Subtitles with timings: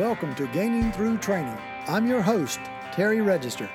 [0.00, 1.58] Welcome to Gaining Through Training.
[1.86, 2.58] I'm your host,
[2.90, 3.68] Terry Register.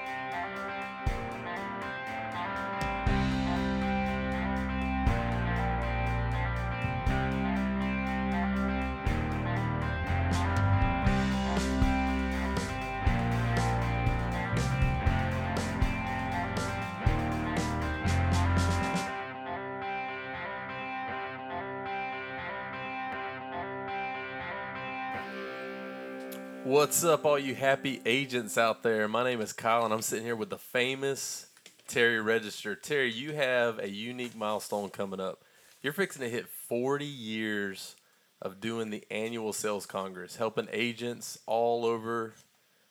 [26.66, 29.08] What's up, all you happy agents out there?
[29.08, 31.46] My name is Kyle, and I'm sitting here with the famous
[31.88, 32.76] Terry Register.
[32.76, 35.44] Terry, you have a unique milestone coming up.
[35.84, 37.96] You're fixing to hit 40 years
[38.42, 42.34] of doing the annual sales congress, helping agents all over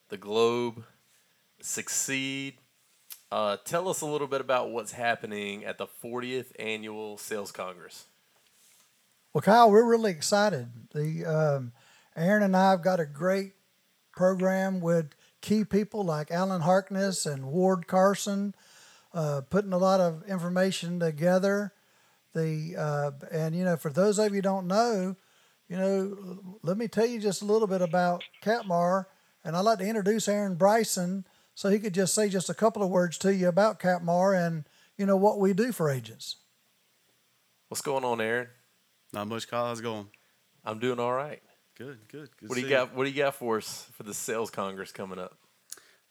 [0.07, 0.85] the globe
[1.59, 2.53] succeed.
[3.29, 8.05] Uh, tell us a little bit about what's happening at the 40th annual sales congress.
[9.33, 10.69] Well, Kyle, we're really excited.
[10.93, 11.73] The um,
[12.15, 13.51] Aaron and I have got a great
[14.15, 18.55] program with key people like Alan Harkness and Ward Carson,
[19.13, 21.73] uh, putting a lot of information together.
[22.33, 25.15] The uh, and you know, for those of you who don't know,
[25.69, 29.05] you know, let me tell you just a little bit about Capmar,
[29.43, 32.83] and I'd like to introduce Aaron Bryson so he could just say just a couple
[32.83, 34.65] of words to you about Capmar and
[34.97, 36.37] you know what we do for agents.
[37.69, 38.47] What's going on, Aaron?
[39.13, 39.67] Not much, Kyle.
[39.67, 40.07] How's it going?
[40.63, 41.41] I'm doing all right.
[41.77, 42.29] Good, good.
[42.37, 42.95] good What do you got?
[42.95, 45.37] What do you got for us for the sales congress coming up?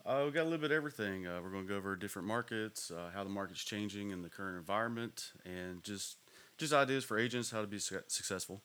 [0.04, 1.26] Uh, we got a little bit of everything.
[1.26, 4.28] Uh, we're going to go over different markets, uh, how the market's changing in the
[4.28, 6.18] current environment, and just
[6.58, 8.60] just ideas for agents how to be su- successful.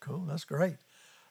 [0.00, 0.78] Cool, that's great.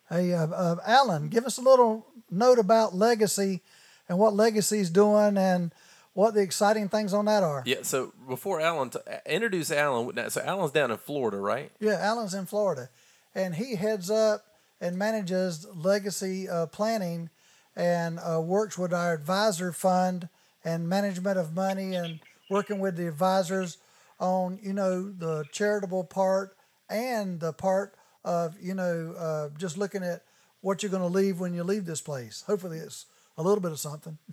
[0.09, 3.61] Hey, uh, uh, Alan, give us a little note about Legacy
[4.07, 5.73] and what Legacy's doing and
[6.13, 7.61] what the exciting things on that are.
[7.65, 7.79] Yeah.
[7.81, 10.29] So before Alan, t- introduce Alan.
[10.29, 11.71] So Alan's down in Florida, right?
[11.79, 12.89] Yeah, Alan's in Florida,
[13.35, 14.45] and he heads up
[14.81, 17.29] and manages legacy uh, planning
[17.75, 20.29] and uh, works with our advisor fund
[20.63, 23.77] and management of money and working with the advisors
[24.19, 26.55] on you know the charitable part
[26.89, 27.95] and the part
[28.25, 30.23] of you know uh, just looking at
[30.61, 32.43] what you're going to leave when you leave this place.
[32.47, 33.05] Hopefully, it's
[33.37, 34.17] a little bit of something.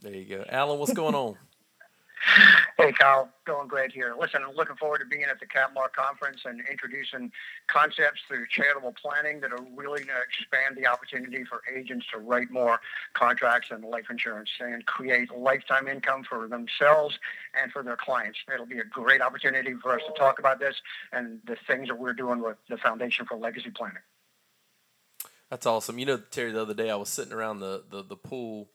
[0.00, 0.78] There you go, Alan.
[0.78, 1.36] What's going on?
[2.78, 4.14] Hey, Kyle, going great here.
[4.20, 7.32] Listen, I'm looking forward to being at the CapMar conference and introducing
[7.68, 12.18] concepts through charitable planning that are really going to expand the opportunity for agents to
[12.18, 12.78] write more
[13.14, 17.18] contracts and life insurance and create lifetime income for themselves
[17.58, 18.40] and for their clients.
[18.52, 20.76] It'll be a great opportunity for us to talk about this
[21.12, 24.02] and the things that we're doing with the Foundation for Legacy Planning.
[25.48, 25.98] That's awesome.
[25.98, 28.68] You know, Terry, the other day I was sitting around the, the, the pool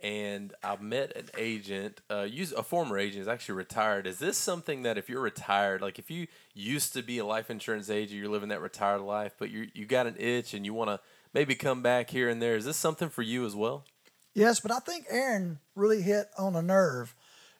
[0.00, 4.06] and I met an agent, uh, use a former agent is actually retired.
[4.06, 7.50] Is this something that if you're retired, like if you used to be a life
[7.50, 10.74] insurance agent, you're living that retired life, but you you got an itch and you
[10.74, 11.00] want to
[11.32, 13.84] maybe come back here and there, is this something for you as well?
[14.34, 17.14] Yes, but I think Aaron really hit on a nerve.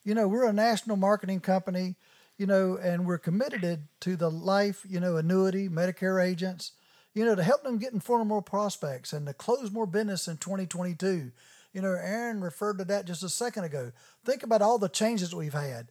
[0.05, 1.95] You know, we're a national marketing company,
[2.37, 6.73] you know, and we're committed to the life, you know, annuity, Medicare agents,
[7.15, 9.87] you know, to help them get in front of more prospects and to close more
[9.87, 11.31] business in 2022.
[11.75, 13.91] You know, Aaron referred to that just a second ago.
[14.25, 15.89] Think about all the changes we've had.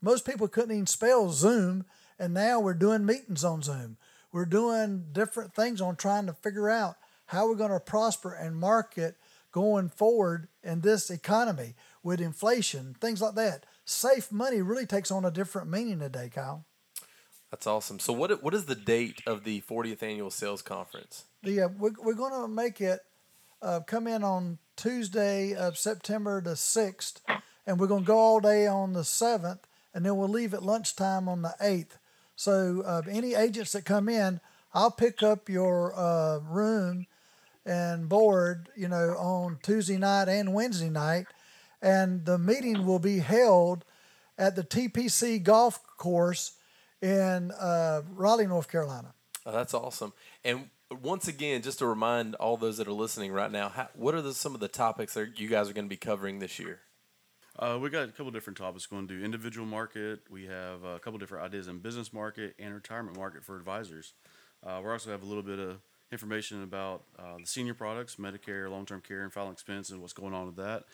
[0.00, 1.84] Most people couldn't even spell Zoom,
[2.18, 3.96] and now we're doing meetings on Zoom.
[4.32, 6.96] We're doing different things on trying to figure out
[7.26, 9.16] how we're going to prosper and market
[9.50, 13.66] going forward in this economy with inflation, things like that.
[13.84, 16.64] Safe money really takes on a different meaning today, Kyle.
[17.50, 17.98] That's awesome.
[17.98, 21.24] So, what what is the date of the 40th annual sales conference?
[21.42, 23.00] The uh, we're, we're going to make it
[23.62, 27.20] uh, come in on Tuesday of September the 6th,
[27.66, 29.60] and we're going to go all day on the 7th,
[29.94, 31.98] and then we'll leave at lunchtime on the 8th.
[32.36, 34.40] So, uh, any agents that come in,
[34.72, 37.06] I'll pick up your uh, room
[37.64, 41.26] and board, you know, on Tuesday night and Wednesday night,
[41.80, 43.84] and the meeting will be held
[44.36, 46.52] at the TPC golf course
[47.00, 49.14] in uh, Raleigh, North Carolina.
[49.46, 50.12] Oh, that's awesome.
[50.44, 54.14] And once again, just to remind all those that are listening right now, how, what
[54.14, 56.58] are the, some of the topics that you guys are going to be covering this
[56.58, 56.80] year?
[57.58, 58.86] Uh, we got a couple different topics.
[58.86, 60.20] Going to do individual market.
[60.28, 64.12] We have a couple different ideas in business market and retirement market for advisors.
[64.64, 65.78] Uh, we also have a little bit of
[66.10, 70.34] information about uh, the senior products, Medicare, long-term care, and final expense, and what's going
[70.34, 70.84] on with that,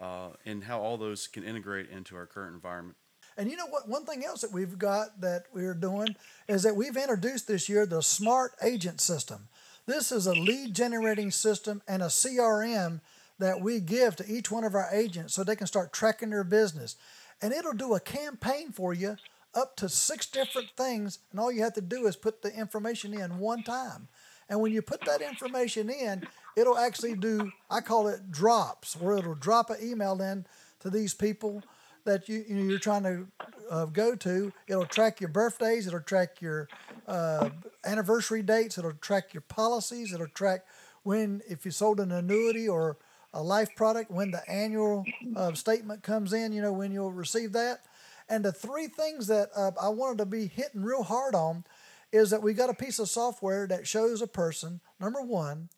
[0.00, 2.96] uh, and how all those can integrate into our current environment.
[3.38, 3.88] And you know what?
[3.88, 6.16] One thing else that we've got that we're doing
[6.48, 9.46] is that we've introduced this year the Smart Agent System.
[9.86, 13.00] This is a lead generating system and a CRM
[13.38, 16.42] that we give to each one of our agents so they can start tracking their
[16.42, 16.96] business.
[17.40, 19.16] And it'll do a campaign for you
[19.54, 23.14] up to six different things, and all you have to do is put the information
[23.14, 24.08] in one time.
[24.48, 26.26] And when you put that information in,
[26.56, 30.44] it'll actually do, I call it drops, where it'll drop an email in
[30.80, 31.62] to these people
[32.08, 33.26] that you, you you're trying to
[33.70, 34.52] uh, go to.
[34.66, 36.68] It'll track your birthdays, it'll track your
[37.06, 37.50] uh,
[37.84, 40.64] anniversary dates, it'll track your policies, it'll track
[41.02, 42.96] when, if you sold an annuity or
[43.32, 45.04] a life product, when the annual
[45.36, 47.80] uh, statement comes in, you know, when you'll receive that.
[48.28, 51.64] And the three things that uh, I wanted to be hitting real hard on
[52.10, 55.68] is that we got a piece of software that shows a person, number one,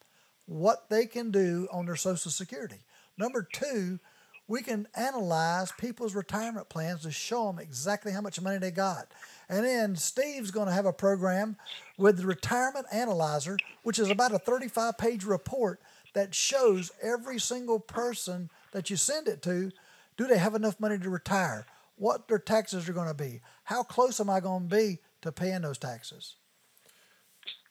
[0.47, 2.81] what they can do on their Social Security.
[3.19, 3.99] Number two,
[4.51, 9.07] we can analyze people's retirement plans to show them exactly how much money they got.
[9.49, 11.57] And then Steve's going to have a program
[11.97, 15.81] with the Retirement Analyzer, which is about a 35 page report
[16.15, 19.71] that shows every single person that you send it to
[20.17, 21.65] do they have enough money to retire?
[21.95, 23.43] What their taxes are going to be?
[23.63, 26.35] How close am I going to be to paying those taxes?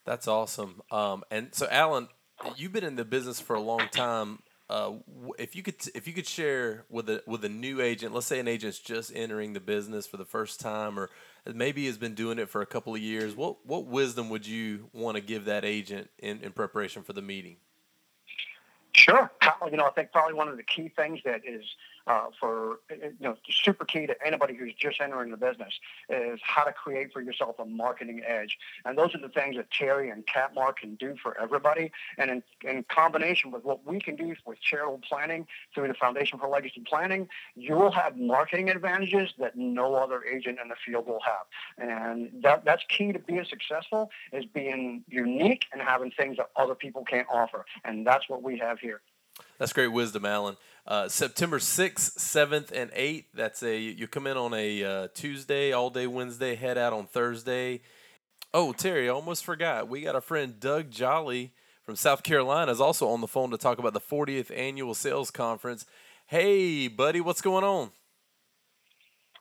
[0.06, 0.82] That's awesome.
[0.92, 2.08] Um, and so, Alan,
[2.56, 4.40] you've been in the business for a long time.
[4.70, 4.98] Uh,
[5.40, 8.40] if you could, if you could share with a with a new agent, let's say
[8.40, 11.10] an agent's just entering the business for the first time, or
[11.52, 14.90] maybe has been doing it for a couple of years, what what wisdom would you
[14.94, 17.56] want to give that agent in, in preparation for the meeting?
[18.96, 19.32] Sure.
[19.72, 21.64] You know, I think probably one of the key things that is
[22.10, 25.80] uh, for you know super key to anybody who's just entering the business
[26.10, 28.58] is how to create for yourself a marketing edge.
[28.84, 31.92] And those are the things that Terry and Capmar can do for everybody.
[32.18, 35.46] And in, in combination with what we can do with charitable planning
[35.76, 40.58] through the Foundation for Legacy Planning, you will have marketing advantages that no other agent
[40.62, 41.90] in the field will have.
[41.90, 46.74] And that, that's key to being successful is being unique and having things that other
[46.74, 47.66] people can't offer.
[47.86, 49.02] And that's what we have here.
[49.58, 50.58] That's great wisdom, Alan.
[50.88, 53.26] Uh, September 6th, 7th, and 8th.
[53.34, 57.06] That's a you come in on a uh, Tuesday, all day Wednesday, head out on
[57.06, 57.82] Thursday.
[58.54, 59.88] Oh, Terry, I almost forgot.
[59.88, 61.52] We got a friend Doug Jolly
[61.90, 65.32] from South Carolina is also on the phone to talk about the 40th annual sales
[65.32, 65.88] conference.
[66.28, 67.90] Hey, buddy, what's going on?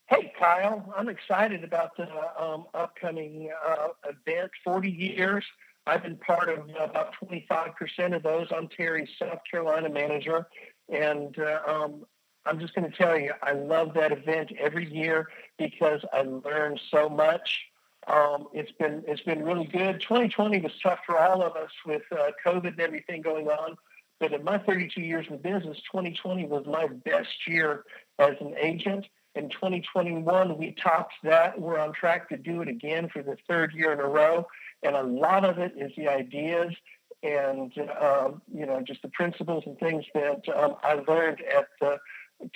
[0.07, 0.91] Hey, Kyle.
[0.97, 2.09] I'm excited about the
[2.43, 4.51] um, upcoming uh, event.
[4.65, 5.45] 40 years
[5.89, 8.47] I've been part of about 25% of those.
[8.55, 10.47] I'm Terry's South Carolina manager.
[10.91, 12.05] And uh, um,
[12.45, 16.79] I'm just going to tell you, I love that event every year because I learn
[16.91, 17.61] so much.
[18.07, 20.01] Um, it's been it's been really good.
[20.01, 23.77] 2020 was tough for all of us with uh, COVID and everything going on.
[24.21, 27.85] But in my 32 years in business, 2020 was my best year
[28.19, 29.07] as an agent.
[29.35, 31.61] In 2021, we topped that.
[31.61, 34.47] We're on track to do it again for the third year in a row.
[34.83, 36.75] And a lot of it is the ideas
[37.23, 41.99] and, um, you know, just the principles and things that um, I learned at the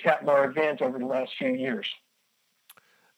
[0.03, 1.87] Capmar event over the last few years.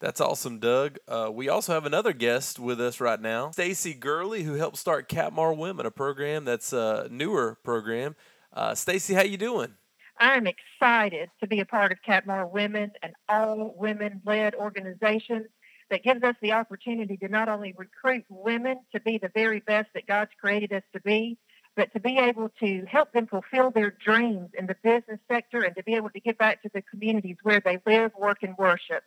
[0.02, 0.98] That's awesome, Doug.
[1.08, 5.08] Uh, we also have another guest with us right now, Stacy Gurley, who helped start
[5.08, 8.16] Capmar Women, a program that's a newer program.
[8.52, 9.74] Uh, Stacy, how you doing?
[10.20, 15.46] I'm excited to be a part of Capmar Women, an all women led organization
[15.90, 19.90] that gives us the opportunity to not only recruit women to be the very best
[19.94, 21.38] that God's created us to be,
[21.76, 25.76] but to be able to help them fulfill their dreams in the business sector and
[25.76, 29.04] to be able to give back to the communities where they live, work, and worship.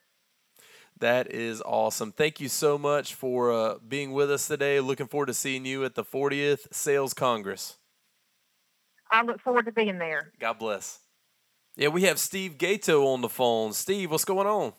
[1.00, 2.12] That is awesome.
[2.12, 4.80] Thank you so much for uh, being with us today.
[4.80, 7.78] Looking forward to seeing you at the 40th Sales Congress.
[9.10, 10.32] I look forward to being there.
[10.38, 10.98] God bless.
[11.76, 13.72] Yeah, we have Steve Gato on the phone.
[13.72, 14.72] Steve, what's going on?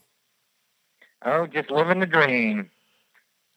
[1.24, 2.70] Oh, just living the dream.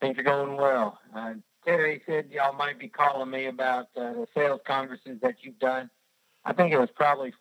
[0.01, 0.99] Things are going well.
[1.15, 5.61] Uh, Terry said y'all might be calling me about uh, the sales congresses that you've
[5.61, 5.89] done.
[6.45, 7.33] I think it was probably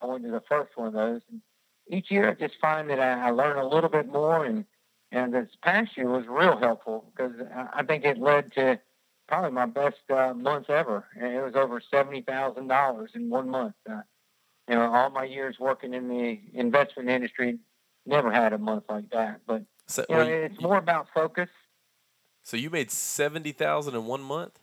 [0.00, 1.22] I went to the first one of those.
[1.30, 1.40] And
[1.88, 4.64] each year, I just find that I, I learn a little bit more, and
[5.10, 7.32] and this past year was real helpful because
[7.74, 8.78] I think it led to
[9.28, 11.06] probably my best uh, month ever.
[11.18, 13.74] And it was over seventy thousand dollars in one month.
[13.88, 14.02] Uh,
[14.68, 17.58] you know, all my years working in the investment industry,
[18.06, 19.40] never had a month like that.
[19.46, 21.48] But so, you know, you, it's more about focus.
[22.42, 24.58] So you made seventy thousand in one month.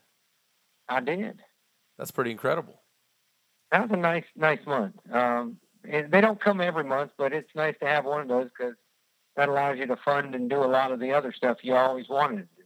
[0.88, 1.42] I did.
[1.98, 2.82] That's pretty incredible.
[3.72, 4.96] That was a nice, nice month.
[5.12, 8.76] Um, they don't come every month, but it's nice to have one of those because
[9.36, 12.10] that allows you to fund and do a lot of the other stuff you always
[12.10, 12.64] wanted to do.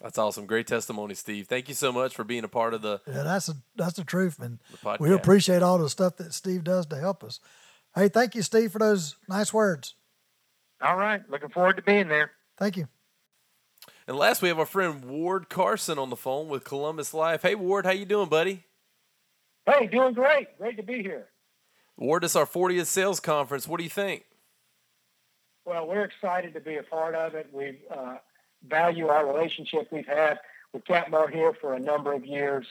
[0.00, 0.46] That's awesome.
[0.46, 1.46] Great testimony, Steve.
[1.46, 3.00] Thank you so much for being a part of the.
[3.06, 4.58] Yeah, that's a, that's the truth, and
[4.98, 7.40] we appreciate all the stuff that Steve does to help us.
[7.94, 9.94] Hey, thank you, Steve, for those nice words.
[10.82, 11.22] All right.
[11.30, 12.32] Looking forward to being there.
[12.58, 12.88] Thank you.
[14.06, 17.42] And last, we have our friend Ward Carson on the phone with Columbus Life.
[17.42, 18.64] Hey, Ward, how you doing, buddy?
[19.66, 20.58] Hey, doing great.
[20.58, 21.28] Great to be here.
[21.96, 23.66] Ward, it's our 40th sales conference.
[23.66, 24.24] What do you think?
[25.64, 27.48] Well, we're excited to be a part of it.
[27.52, 28.16] We uh,
[28.68, 30.38] value our relationship we've had
[30.72, 32.66] with Capmar here for a number of years.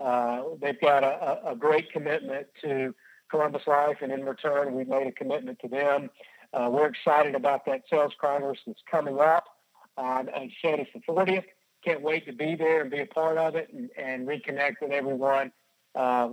[0.00, 2.92] Uh, they've got a, a, great commitment to
[3.32, 6.10] Columbus Life, and in return, we've made a commitment to them.
[6.52, 9.44] Uh, we're excited about that sales congress that's coming up
[9.96, 10.28] on,
[10.60, 11.44] Shannon the 40th.
[11.82, 14.92] Can't wait to be there and be a part of it and, and reconnect with
[14.92, 15.50] everyone.
[15.94, 16.28] Uh,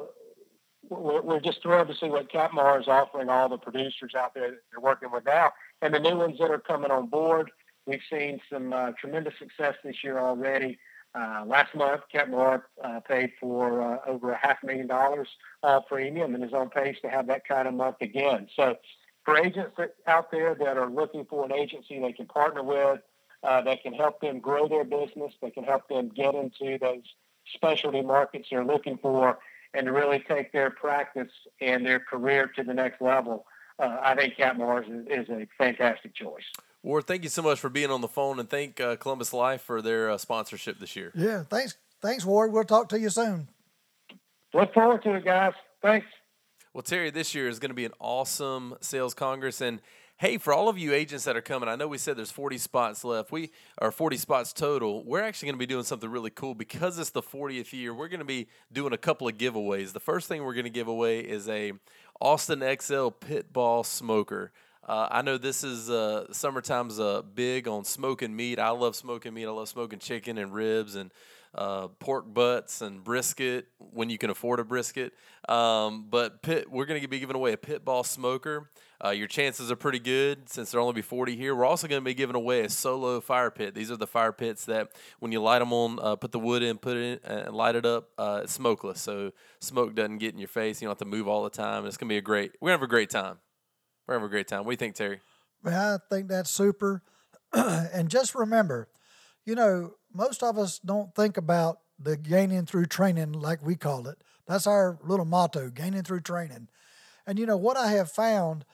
[0.90, 4.52] we're, we're, just thrilled to see what Capmar is offering all the producers out there
[4.52, 5.52] that they're working with now
[5.82, 7.50] and the new ones that are coming on board.
[7.86, 10.78] We've seen some uh, tremendous success this year already.
[11.16, 15.28] Uh, last month, Capmar uh, paid for uh, over a half million dollars
[15.64, 18.48] all premium and is on pace to have that kind of month again.
[18.56, 18.76] So,
[19.26, 19.76] for agents
[20.08, 23.00] out there that are looking for an agency they can partner with,
[23.44, 27.04] uh, that can help them grow their business, that can help them get into those
[27.54, 29.40] specialty markets they're looking for,
[29.74, 33.46] and to really take their practice and their career to the next level,
[33.80, 36.46] uh, I think Capmar is, is a fantastic choice.
[36.82, 39.62] Ward, thank you so much for being on the phone, and thank uh, Columbus Life
[39.62, 41.12] for their uh, sponsorship this year.
[41.14, 42.54] Yeah, thanks, thanks, Ward.
[42.54, 43.50] We'll talk to you soon.
[44.54, 45.54] Look forward to it, guys.
[45.82, 46.08] Thanks.
[46.74, 49.82] Well, Terry, this year is going to be an awesome sales congress, and
[50.20, 52.58] hey, for all of you agents that are coming, I know we said there's 40
[52.58, 53.32] spots left.
[53.32, 55.04] We are 40 spots total.
[55.04, 57.94] We're actually going to be doing something really cool because it's the 40th year.
[57.94, 59.92] We're going to be doing a couple of giveaways.
[59.92, 61.74] The first thing we're going to give away is a
[62.22, 64.52] Austin XL Pit Boss Smoker.
[64.90, 68.58] Uh, I know this is uh, summertime's uh, big on smoking meat.
[68.58, 69.46] I love smoking meat.
[69.46, 71.12] I love smoking chicken and ribs and
[71.54, 75.14] uh, pork butts and brisket when you can afford a brisket.
[75.48, 78.72] Um, but pit, we're going to be giving away a Pit Boss smoker.
[79.06, 81.54] Uh, your chances are pretty good since there'll only be 40 here.
[81.54, 83.76] We're also going to be giving away a solo fire pit.
[83.76, 86.64] These are the fire pits that when you light them on, uh, put the wood
[86.64, 89.00] in, put it in, and light it up, uh, it's smokeless.
[89.00, 90.82] So smoke doesn't get in your face.
[90.82, 91.86] You don't have to move all the time.
[91.86, 93.38] It's going to be a great, we're going to have a great time.
[94.10, 94.62] We're having a great time.
[94.66, 95.20] What do you think, Terry?
[95.64, 97.04] I think that's super.
[97.54, 98.90] and just remember,
[99.46, 104.08] you know, most of us don't think about the gaining through training like we call
[104.08, 104.18] it.
[104.48, 106.70] That's our little motto, gaining through training.
[107.28, 108.66] And you know what I have found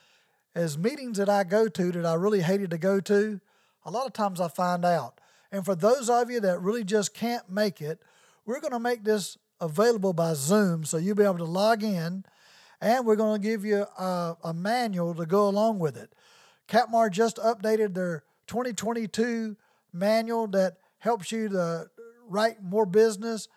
[0.55, 3.41] is meetings that I go to that I really hated to go to,
[3.83, 5.19] a lot of times I find out.
[5.51, 7.99] And for those of you that really just can't make it,
[8.45, 12.23] we're going to make this available by Zoom so you'll be able to log in
[12.81, 16.13] and we're going to give you a, a manual to go along with it.
[16.67, 19.55] Capmar just updated their 2022
[19.93, 21.87] manual that helps you to
[22.27, 23.47] write more business.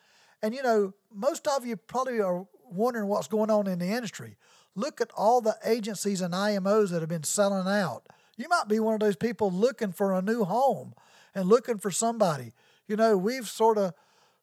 [0.43, 4.37] And you know, most of you probably are wondering what's going on in the industry.
[4.75, 8.07] Look at all the agencies and IMOs that have been selling out.
[8.37, 10.95] You might be one of those people looking for a new home
[11.35, 12.53] and looking for somebody.
[12.87, 13.95] You know, we've sort of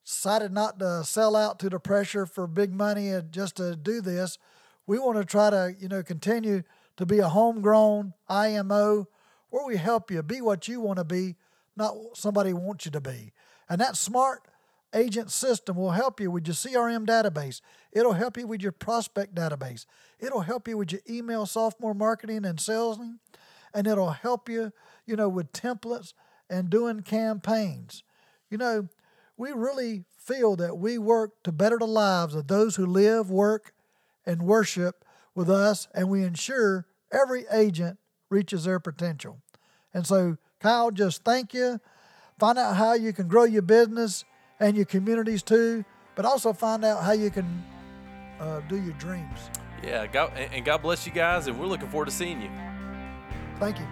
[0.04, 4.02] decided not to sell out to the pressure for big money and just to do
[4.02, 4.38] this
[4.88, 6.64] we want to try to, you know, continue
[6.98, 9.08] to be a homegrown IMO
[9.50, 11.36] where we help you be what you want to be,
[11.76, 13.34] not somebody wants you to be.
[13.70, 14.42] And that smart
[14.94, 17.62] agent system will help you with your CRM database.
[17.92, 19.86] It'll help you with your prospect database.
[20.20, 23.00] It'll help you with your email software marketing and sales,
[23.74, 24.72] and it'll help you,
[25.06, 26.14] you know, with templates
[26.50, 28.04] and doing campaigns.
[28.50, 28.88] You know,
[29.38, 33.74] we really feel that we work to better the lives of those who live, work,
[34.26, 39.42] and worship with us, and we ensure every agent reaches their potential.
[39.94, 41.80] And so, Kyle, just thank you.
[42.40, 44.26] Find out how you can grow your business
[44.60, 47.64] and your communities too, but also find out how you can
[48.40, 49.50] uh, do your dreams.
[49.84, 52.50] Yeah, God, and God bless you guys, and we're looking forward to seeing you.
[53.60, 53.88] Thank you.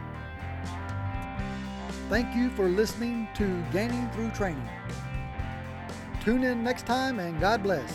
[2.10, 4.70] Thank you for listening to Gaining Through Training.
[6.24, 7.94] Tune in next time, and God bless.